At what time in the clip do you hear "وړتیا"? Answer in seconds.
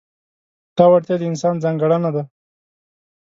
0.89-1.15